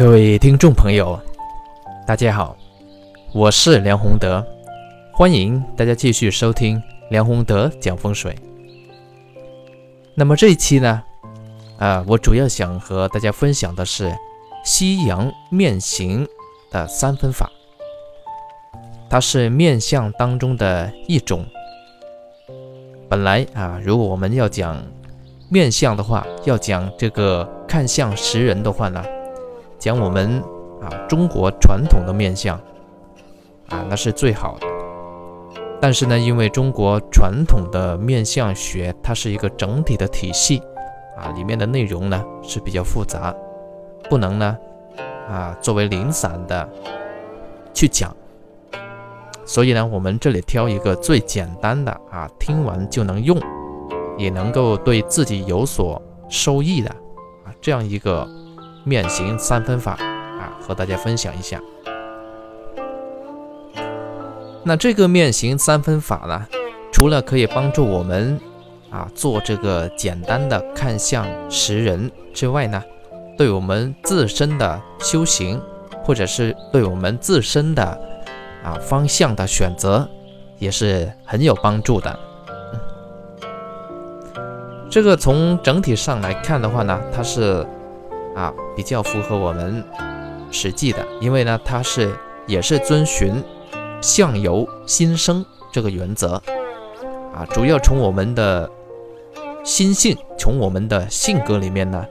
[0.00, 1.20] 各位听众朋友，
[2.06, 2.56] 大家好，
[3.34, 4.42] 我是梁宏德，
[5.12, 8.34] 欢迎大家继续收听梁宏德讲风水。
[10.14, 11.02] 那么这一期呢，
[11.76, 14.10] 啊，我主要想和大家分享的是
[14.64, 16.26] 西洋面形
[16.70, 17.50] 的三分法，
[19.10, 21.44] 它是面相当中的一种。
[23.06, 24.82] 本来啊，如果我们要讲
[25.50, 29.04] 面相的话，要讲这个看相识人的话呢。
[29.80, 30.42] 讲我们
[30.82, 32.54] 啊中国传统的面相
[33.70, 34.66] 啊，那是最好的。
[35.80, 40.62] 但是呢，因为中国传统的面相学，它是一个整体的体系
[41.16, 43.34] 啊，里面的内容呢是比较复杂，
[44.10, 44.58] 不能呢
[45.26, 46.68] 啊作为零散的
[47.72, 48.14] 去讲。
[49.46, 53.40] 所以呢，我们这里挑一个最简单的啊，听完就能用，
[54.18, 56.90] 也能够对自己有所收益的
[57.46, 58.28] 啊这样一个。
[58.84, 61.60] 面型三分法啊，和大家分享一下。
[64.64, 66.46] 那这个面型三分法呢，
[66.92, 68.38] 除了可以帮助我们
[68.90, 72.82] 啊做这个简单的看相识人之外呢，
[73.36, 75.60] 对我们自身的修行，
[76.02, 77.82] 或者是对我们自身的
[78.62, 80.08] 啊方向的选择，
[80.58, 82.18] 也是很有帮助的。
[84.90, 87.66] 这个从整体上来看的话呢，它是。
[88.34, 89.84] 啊，比较符合我们
[90.50, 92.14] 实际的，因为呢，它是
[92.46, 93.42] 也是遵循
[94.00, 96.40] 相由心生这个原则
[97.34, 98.70] 啊，主要从我们的
[99.64, 102.06] 心性，从我们的性格里面呢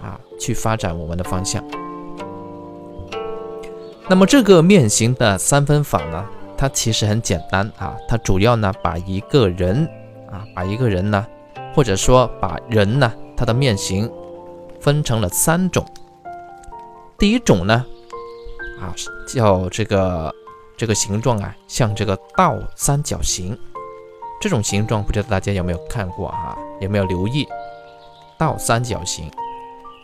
[0.00, 1.62] 啊去发展我们的方向。
[4.08, 6.24] 那么这个面型的三分法呢，
[6.56, 9.88] 它其实很简单啊，它主要呢把一个人
[10.30, 11.26] 啊，把一个人呢，
[11.74, 14.10] 或者说把人呢，他的面型。
[14.80, 15.84] 分成了三种，
[17.18, 17.84] 第一种呢，
[18.80, 18.94] 啊，
[19.28, 20.34] 叫这个
[20.76, 23.56] 这个形状啊，像这个倒三角形，
[24.40, 26.56] 这种形状不知道大家有没有看过啊？
[26.80, 27.46] 有没有留意？
[28.38, 29.30] 倒三角形，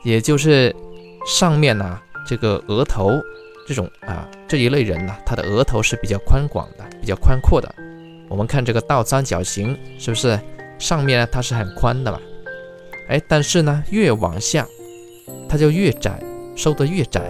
[0.04, 0.74] 也就是
[1.24, 3.10] 上面呢，这个额头
[3.66, 7.74] 这种啊这一类人呢，他的额头是比较宽广的，比较宽阔的。
[8.28, 10.38] 我们看这个倒三角形，是不是
[10.78, 12.20] 上面呢它是很宽的嘛？
[13.08, 14.66] 哎，但是呢，越往下，
[15.48, 16.20] 它就越窄，
[16.54, 17.22] 收得越窄，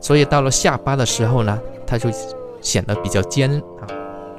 [0.00, 2.10] 所以到了下巴的时候呢，它就
[2.60, 3.50] 显得比较尖
[3.80, 3.86] 啊。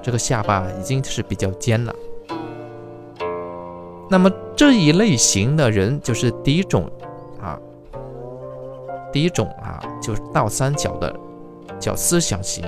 [0.02, 1.96] 这个下巴已经是比较尖了。
[4.10, 6.90] 那么这一类型的人就是第一种
[7.42, 7.58] 啊，
[9.12, 11.16] 第一种啊，就是倒三角的，
[11.80, 12.64] 叫思想型。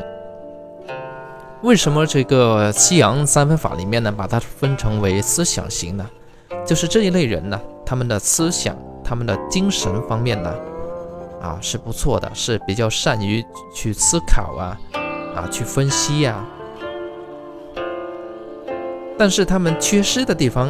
[1.62, 6.10] 为什么这个西洋三分法里面呢，把它分成为思想型呢？
[6.66, 7.60] 就是这一类人呢。
[7.86, 10.54] 他们的思想、他们的精神方面呢，
[11.42, 14.78] 啊是不错的，是比较善于去思考啊，
[15.36, 16.44] 啊去分析呀。
[19.18, 20.70] 但是他们缺失的地方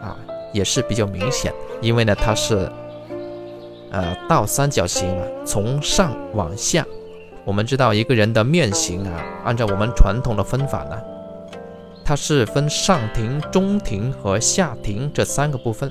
[0.00, 0.16] 啊，
[0.52, 2.70] 也是比较明显，因为呢，它是
[3.90, 6.86] 呃倒三角形啊，从上往下。
[7.44, 10.96] 我们知道一个人的面型啊，按照我们传统的分法呢，
[12.04, 15.90] 它是分上庭、中庭和下庭这三个部分。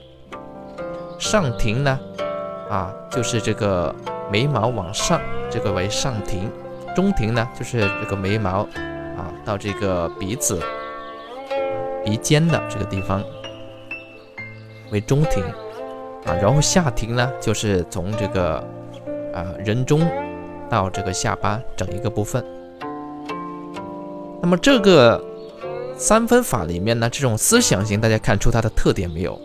[1.22, 2.00] 上庭呢，
[2.68, 3.94] 啊，就是这个
[4.32, 5.22] 眉毛往上，
[5.52, 6.50] 这个为上庭；
[6.96, 8.68] 中庭呢，就是这个眉毛
[9.16, 10.59] 啊到这个鼻子、
[12.04, 13.24] 鼻尖的这个地方
[14.92, 15.44] 为中庭
[16.26, 16.34] 啊。
[16.42, 18.56] 然后下庭呢，就是从这个
[19.32, 20.02] 啊人中
[20.72, 22.44] 到这个下巴整一个部分。
[24.42, 25.24] 那么这个
[25.96, 29.40] 三分法里面呢，这种思想型，大家看出它的特点没有？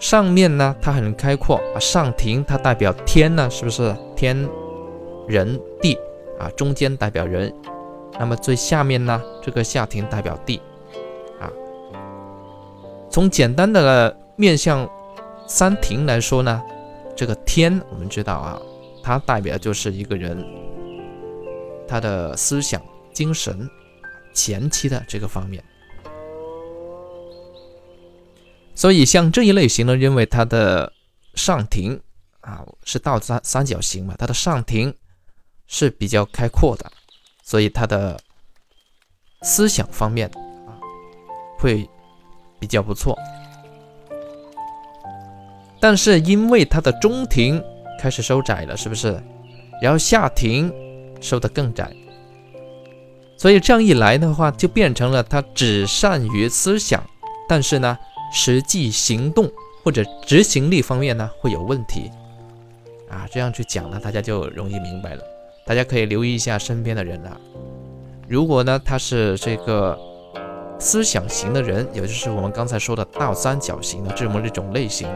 [0.00, 4.48] 上面呢，它很开阔啊，上庭它代表天呢，是不是天
[5.28, 5.96] 人地
[6.38, 6.48] 啊？
[6.56, 7.54] 中间代表人，
[8.18, 10.60] 那么最下面呢，这个下庭代表地
[11.38, 11.52] 啊。
[13.10, 14.88] 从简单的面向
[15.46, 16.62] 三庭来说呢，
[17.14, 18.58] 这个天我们知道啊，
[19.02, 20.42] 它代表就是一个人
[21.86, 22.80] 他的思想、
[23.12, 23.68] 精神
[24.32, 25.62] 前期的这个方面。
[28.80, 30.90] 所以像这一类型呢，认为它的
[31.34, 32.00] 上庭
[32.40, 34.94] 啊是倒三三角形嘛，它的上庭
[35.66, 36.90] 是比较开阔的，
[37.44, 38.18] 所以它的
[39.42, 40.26] 思想方面
[40.66, 40.72] 啊
[41.58, 41.86] 会
[42.58, 43.14] 比较不错。
[45.78, 47.62] 但是因为它的中庭
[48.00, 49.22] 开始收窄了，是不是？
[49.82, 50.72] 然后下庭
[51.20, 51.94] 收得更窄，
[53.36, 57.04] 所以这样一来的话，就变成了他只善于思想，
[57.46, 57.98] 但是呢。
[58.32, 59.50] 实际行动
[59.82, 62.10] 或者执行力方面呢会有问题，
[63.08, 65.22] 啊，这样去讲呢，大家就容易明白了。
[65.66, 67.36] 大家可以留意一下身边的人啊，
[68.28, 69.98] 如果呢他是这个
[70.78, 75.08] 思想型的人，也就是我们刚才说的倒三角形的这么一种类型，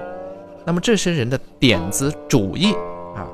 [0.64, 2.72] 那么这些人的点子主意
[3.14, 3.26] 啊，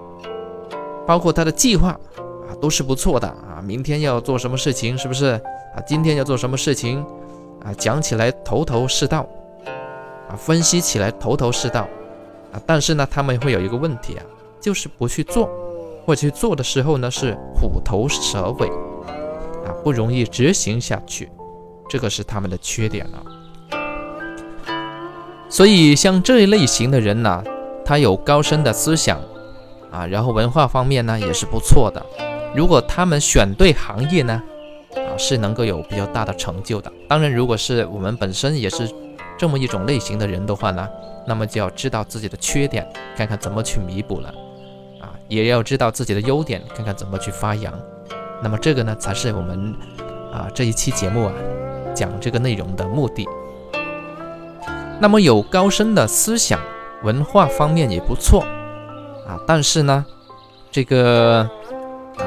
[1.07, 3.61] 包括他的计划啊，都是不错的啊。
[3.65, 5.27] 明天要做什么事情，是不是
[5.75, 5.83] 啊？
[5.87, 7.05] 今天要做什么事情
[7.65, 7.75] 啊？
[7.75, 9.27] 讲起来头头是道
[10.31, 11.89] 啊，分析起来头头是道
[12.53, 12.61] 啊。
[12.65, 14.25] 但是呢，他们会有一个问题啊。
[14.61, 15.49] 就是不去做，
[16.05, 18.69] 或去做的时候呢是虎头蛇尾，
[19.65, 21.31] 啊，不容易执行下去，
[21.89, 23.23] 这个是他们的缺点了。
[25.49, 27.43] 所以像这一类型的人呢，
[27.87, 29.19] 他有高深的思想，
[29.91, 32.05] 啊，然后文化方面呢也是不错的。
[32.55, 34.43] 如果他们选对行业呢，
[34.95, 36.93] 啊，是能够有比较大的成就的。
[37.09, 38.87] 当然，如果是我们本身也是
[39.41, 40.87] 这么一种类型的人的话呢，
[41.27, 44.29] 那么就要知道自己的缺点，看看怎么去弥补了。
[45.01, 47.73] 啊也要知道自己的优点，看看怎么去发扬。
[48.43, 49.75] 那么这个呢，才是我们
[50.31, 51.33] 啊这一期节目啊
[51.95, 53.27] 讲这个内容的目的。
[55.01, 56.61] 那么有高深的思想，
[57.03, 58.43] 文化方面也不错
[59.27, 60.05] 啊，但是呢，
[60.71, 61.49] 这个
[62.19, 62.23] 啊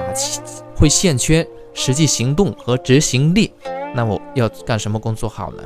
[0.76, 3.54] 会欠缺实际行动和执行力。
[3.94, 5.62] 那我要干什么工作好呢？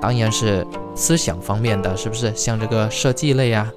[0.00, 2.34] 当然是思想方面的，是不是？
[2.34, 3.70] 像这个设计类呀。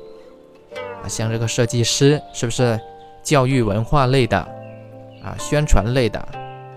[1.01, 2.77] 啊，像这个设计师是不是
[3.23, 4.37] 教育文化类的
[5.23, 6.19] 啊，宣传类的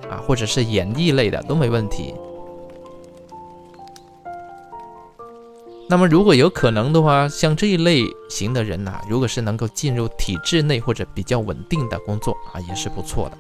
[0.09, 2.15] 啊，或者是演艺类的都没问题。
[5.89, 13.37] 那么如果有可能的话，像这一类型的人呐，如果是能够进入体制内或者比较稳定的工作啊，也是不错的。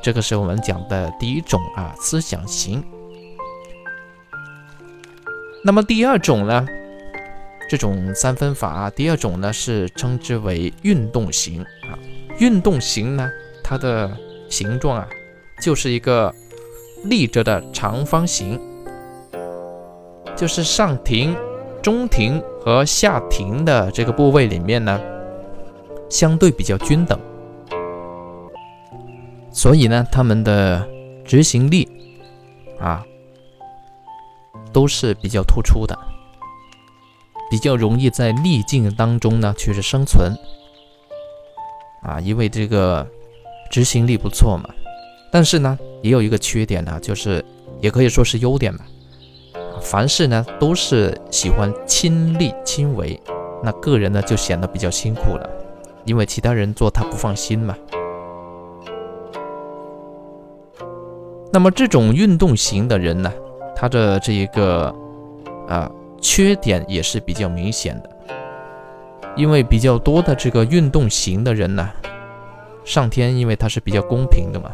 [0.00, 2.84] 这个是我们讲的第一种啊，思想型。
[5.68, 6.66] 那么第二种呢？
[7.68, 11.92] 这种三分法啊，第二种呢是称之为运动型啊。
[12.38, 13.28] 运动型呢，
[13.62, 14.10] 它的
[14.48, 15.06] 形状啊，
[15.60, 16.34] 就是一个
[17.04, 18.58] 立着的长方形，
[20.34, 21.36] 就是上庭、
[21.82, 24.98] 中庭和下庭的这个部位里面呢，
[26.08, 27.20] 相对比较均等，
[29.50, 30.88] 所以呢，他们的
[31.26, 31.86] 执行力
[32.80, 33.04] 啊，
[34.72, 35.98] 都是比较突出的。
[37.50, 40.36] 比较容易在逆境当中呢去生存，
[42.02, 43.08] 啊，因为这个
[43.70, 44.68] 执行力不错嘛。
[45.32, 47.42] 但是呢，也有一个缺点呢，就是
[47.80, 48.84] 也可以说是优点吧。
[49.80, 53.18] 凡事呢都是喜欢亲力亲为，
[53.62, 55.48] 那个人呢就显得比较辛苦了，
[56.04, 57.74] 因为其他人做他不放心嘛。
[61.50, 63.32] 那么这种运动型的人呢，
[63.78, 64.92] 他的这一个
[65.68, 65.88] 啊。
[66.20, 68.10] 缺点也是比较明显的，
[69.36, 71.88] 因为比较多的这个运动型的人呢，
[72.84, 74.68] 上天因为他是比较公平的嘛，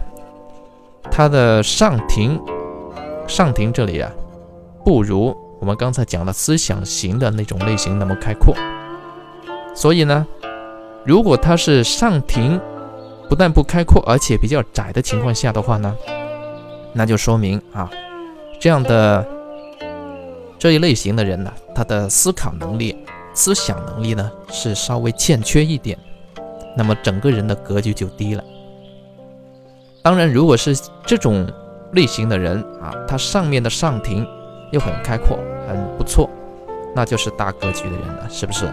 [1.10, 2.40] 他的上庭，
[3.28, 4.10] 上庭这里啊，
[4.86, 8.54] 不如我们刚才讲的思想型的那种类型那么开阔，
[9.74, 10.26] 所以呢，
[11.04, 12.58] 如果他是上庭
[13.28, 15.94] 不但不开阔，而且比较窄的情况下的话呢，
[16.94, 17.90] 那就说明啊，
[18.64, 19.22] 这样的。
[20.58, 22.96] 这一类型的人呢，他的思考能力、
[23.34, 25.98] 思想能力呢是稍微欠缺一点，
[26.74, 28.42] 那么整个人的格局就低了。
[30.00, 31.46] 当然，如果是这种
[31.92, 34.26] 类型的人啊，他上面的上庭
[34.72, 36.30] 又很开阔，很不错，
[36.96, 38.66] 那就是大格局的人了，是不是？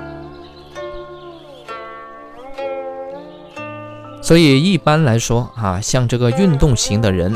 [4.22, 7.36] 所以一般来说啊，像这个运动型的人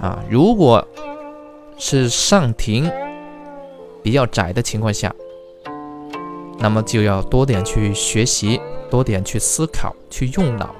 [0.00, 0.82] 啊，如果
[1.78, 2.90] 是上庭。
[4.00, 5.14] 比较窄的情况下，
[6.58, 8.58] 那么就要多点去学习，
[8.88, 10.74] 多点去思考，去用脑，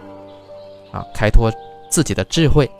[0.93, 1.53] 啊，开拓
[1.91, 2.71] 自己的智慧，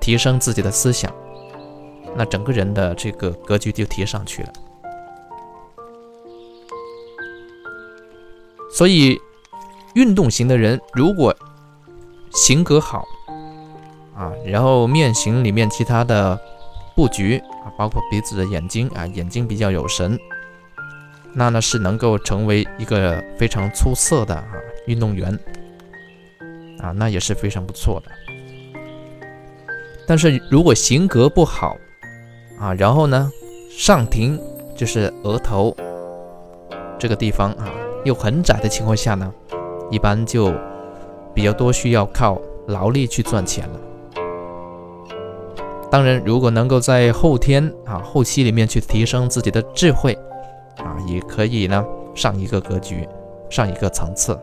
[0.00, 1.14] 提升自己的思想，
[2.16, 4.52] 那整个人的这个格局就提上去了。
[8.72, 9.16] 所以，
[9.94, 11.36] 运动型的人如果
[12.32, 13.04] 性格好，
[14.16, 16.38] 啊，然后面型里面其他的。
[16.96, 20.18] 布局啊，包括鼻子的眼睛啊，眼睛比较有神，
[21.34, 24.46] 那呢是能够成为一个非常出色的啊
[24.86, 25.38] 运动员
[26.80, 28.10] 啊，那也是非常不错的。
[30.06, 31.76] 但是如果型格不好
[32.58, 33.30] 啊，然后呢
[33.70, 34.40] 上庭
[34.74, 35.76] 就是额头
[36.98, 37.68] 这个地方啊
[38.06, 39.30] 又很窄的情况下呢，
[39.90, 40.50] 一般就
[41.34, 43.80] 比较多需要靠劳力去赚钱了。
[45.90, 50.12] 当然，如果能够在后天啊后期里面去提升自己的智慧
[50.78, 53.08] 啊，也可以呢上一个格局，
[53.48, 54.38] 上一个层次。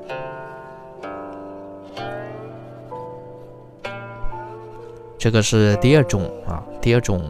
[5.18, 7.22] 这个是第二种啊，第二种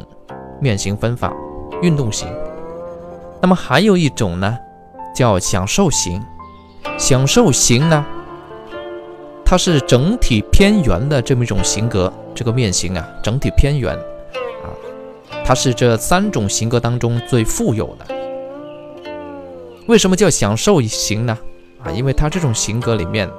[0.62, 1.34] 面型分法，
[1.82, 2.27] 运动型。
[3.41, 4.58] 那么还有一种呢，
[5.13, 6.24] 叫享受型。
[6.98, 8.05] 享受型呢，
[9.53, 14.65] 它是整体偏圆的这么一种型格，这个面型啊，整体偏圆啊，
[15.45, 18.15] 它是这三种型格当中最富有的。
[19.86, 21.38] 为什么叫享受型呢？
[21.83, 23.29] 啊，因为它这种型格里面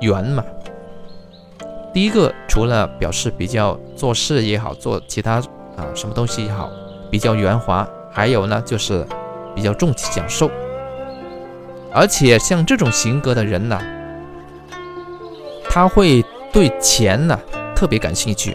[0.00, 0.42] 圆嘛。
[1.92, 5.34] 第一个，除了表示比较做事也好，做其他
[5.76, 6.70] 啊什么东西也好，
[7.10, 9.06] 比较圆滑，还有呢就是
[9.54, 10.50] 比较重享受。
[11.92, 13.78] 而且像这种性格的人呢，
[15.74, 17.40] 他会对钱呢
[17.74, 18.54] 特别感兴趣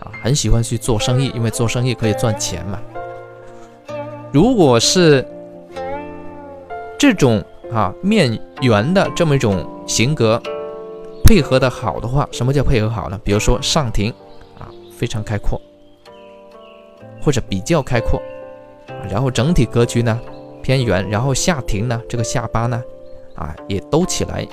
[0.00, 2.78] 啊，很喜欢去做生意，因为做生意可以赚钱嘛。
[4.30, 5.26] 如果是
[6.98, 10.38] 这种啊面圆的这么一种性格。
[11.26, 13.18] 配合的好的话，什么叫配合好呢？
[13.24, 14.12] 比如说上庭
[14.58, 15.58] 啊，非常开阔，
[17.22, 18.20] 或者比较开阔，
[19.10, 20.20] 然后整体格局呢
[20.62, 22.82] 偏圆，然后下庭呢这个下巴呢
[23.34, 24.46] 啊也兜起来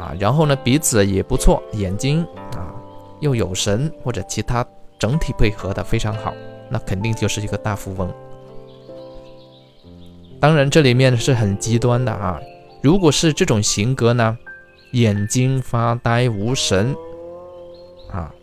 [0.00, 2.24] 啊，然后呢鼻子也不错，眼睛
[2.56, 2.74] 啊
[3.20, 4.66] 又有神或者其他
[4.98, 6.32] 整体配合的非常好，
[6.70, 8.10] 那肯定就是一个大富翁。
[10.40, 12.40] 当然这里面是很极端的啊，
[12.82, 14.38] 如果是这种型格呢。
[14.92, 16.96] 眼睛发呆无神，
[18.10, 18.34] 啊，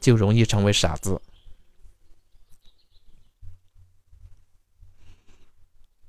[0.00, 1.22] 就容易成为傻子。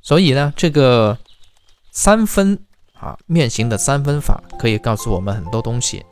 [0.01, 1.15] 所以呢，这个
[1.91, 2.65] 三分
[2.99, 6.05] 啊面型的三分法可以告诉我们很多东西。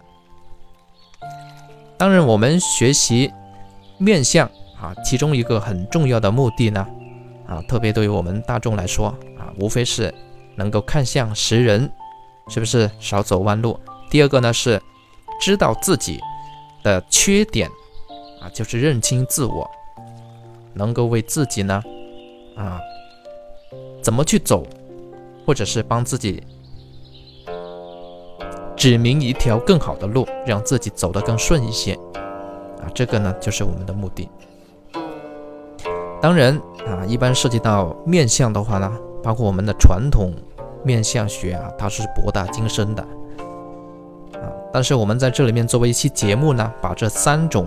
[1.97, 3.31] 当然，我们学习
[3.97, 4.47] 面相
[4.79, 6.87] 啊，其中一个很重要的目的呢，
[7.47, 10.13] 啊，特别对于我们大众来说啊，无非是
[10.55, 11.91] 能够看相识人。
[12.49, 13.77] 是不是少走弯路？
[14.09, 14.81] 第二个呢是
[15.41, 16.17] 知道自己
[16.81, 17.69] 的缺点
[18.41, 19.69] 啊，就是认清自我，
[20.73, 21.83] 能够为自己呢
[22.55, 22.79] 啊
[24.01, 24.65] 怎么去走，
[25.45, 26.41] 或者是帮自己
[28.77, 31.93] 指明一条更好的路，让自己走得更顺一些
[32.79, 32.87] 啊。
[32.93, 34.29] 这个呢就是我们的目的。
[36.21, 36.55] 当然
[36.87, 38.89] 啊，一般涉及到面相的话呢，
[39.21, 40.31] 包括我们的传统。
[40.83, 43.03] 面相学啊，它是博大精深的
[44.33, 44.47] 啊。
[44.71, 47.65] 但是我们在这里面作为一期节目呢，把这三种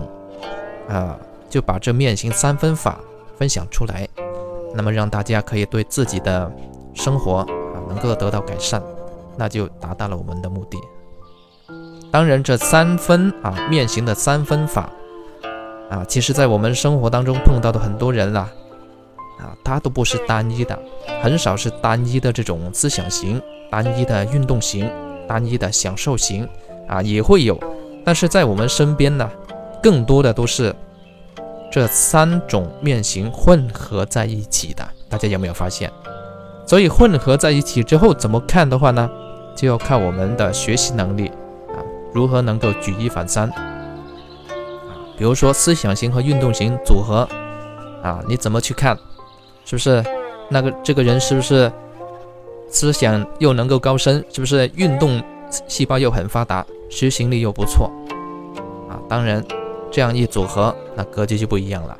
[0.89, 2.99] 啊，就把这面型三分法
[3.37, 4.07] 分享出来，
[4.73, 6.51] 那么让大家可以对自己的
[6.95, 7.47] 生活啊
[7.87, 8.81] 能够得到改善，
[9.37, 10.79] 那就达到了我们的目的。
[12.11, 14.89] 当然，这三分啊面型的三分法
[15.89, 18.49] 啊，其实在我们生活当中碰到的很多人啦。
[19.39, 20.77] 啊，他都不是单一的，
[21.23, 23.41] 很少是单一的这种思想型、
[23.71, 24.87] 单一的运动型、
[25.27, 26.47] 单一的享受型
[26.87, 27.59] 啊，也会有，
[28.05, 29.27] 但是在我们身边呢，
[29.81, 30.75] 更多的都是
[31.71, 34.87] 这三种面型混合在一起的。
[35.09, 35.91] 大家有没有发现？
[36.67, 39.09] 所以混合在一起之后怎么看的话呢，
[39.55, 41.31] 就要看我们的学习能力，
[42.13, 43.55] 如何能够举一反三啊。
[45.17, 47.27] 比如说思想型和运动型组合
[48.03, 48.97] 啊，你怎么去看？
[49.65, 50.03] 是不是
[50.49, 51.71] 那个这个人是不是
[52.67, 54.23] 思想又能够高深？
[54.31, 55.21] 是不是运动
[55.67, 57.91] 细胞又很发达，执行力又不错
[58.89, 58.97] 啊？
[59.07, 59.45] 当然，
[59.91, 61.97] 这样一组合，那格局就不一样了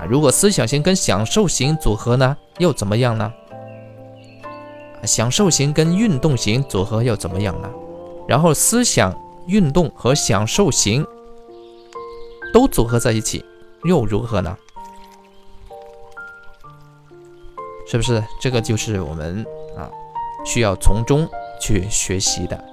[0.00, 0.04] 啊。
[0.08, 3.32] 如果思想型跟享受型组合呢，又怎么样呢？
[5.04, 7.70] 享受型跟运动型组合又怎么样呢？
[8.26, 9.14] 然后思想、
[9.46, 11.06] 运动和享受型
[12.52, 13.44] 都组合在一起，
[13.84, 14.56] 又如何呢？
[17.86, 19.44] 是不是这个就是我们
[19.76, 19.90] 啊
[20.44, 21.28] 需要从中
[21.60, 22.64] 去学习的？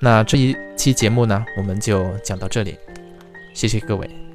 [0.00, 2.78] 那这一期节目呢，我们就讲到这里，
[3.54, 4.25] 谢谢各位。